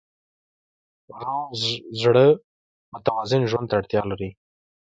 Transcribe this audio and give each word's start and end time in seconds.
روغ 1.21 1.47
زړه 2.01 2.25
متوازن 2.91 3.41
ژوند 3.51 3.67
ته 3.69 3.75
اړتیا 3.79 4.01
لري. 4.11 4.29